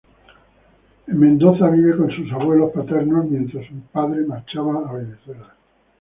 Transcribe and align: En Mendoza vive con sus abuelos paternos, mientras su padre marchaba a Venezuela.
En 1.05 1.19
Mendoza 1.19 1.69
vive 1.69 1.95
con 1.95 2.09
sus 2.09 2.31
abuelos 2.31 2.71
paternos, 2.71 3.25
mientras 3.29 3.67
su 3.67 3.75
padre 3.91 4.21
marchaba 4.25 4.89
a 4.89 4.93
Venezuela. 4.93 5.53